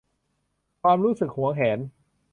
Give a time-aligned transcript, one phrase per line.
[0.81, 1.79] ความรู้สึกหวงแหน